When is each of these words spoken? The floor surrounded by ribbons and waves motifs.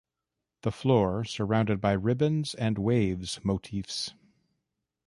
The 0.63 0.71
floor 0.71 1.23
surrounded 1.25 1.79
by 1.79 1.91
ribbons 1.91 2.55
and 2.55 2.79
waves 2.79 3.39
motifs. 3.43 4.15